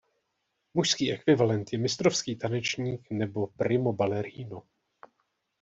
[0.73, 4.63] Mužský ekvivalent je mistrovský tanečník nebo "Primoballerino".